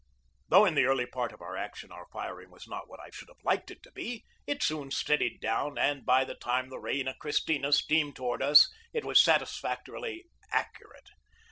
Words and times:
Though 0.49 0.65
in 0.65 0.73
the 0.73 0.85
early 0.85 1.05
part 1.05 1.31
of 1.31 1.37
the 1.41 1.45
action 1.55 1.91
our 1.91 2.07
firing 2.11 2.49
was 2.49 2.67
not 2.67 2.89
what 2.89 2.99
I 2.99 3.11
should 3.11 3.27
have 3.27 3.37
liked 3.43 3.69
it 3.69 3.83
to 3.83 3.91
be, 3.91 4.25
it 4.47 4.63
soon 4.63 4.89
steadied 4.89 5.39
down, 5.41 5.77
and 5.77 6.03
by 6.03 6.25
the 6.25 6.33
time 6.33 6.69
the 6.69 6.79
Reina 6.79 7.13
Cristina 7.21 7.71
steamed 7.71 8.15
toward 8.15 8.41
us 8.41 8.67
it 8.93 9.05
was 9.05 9.23
satisfactorily 9.23 10.25
accurate. 10.51 11.11